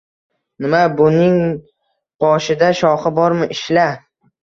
[0.65, 1.53] Nima, buningni
[2.25, 3.89] boshida shoxi bormi, ishla.